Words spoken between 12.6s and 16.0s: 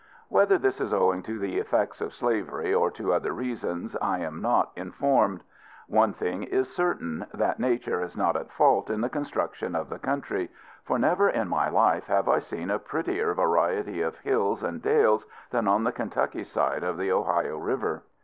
a prettier variety of hills and dales than on the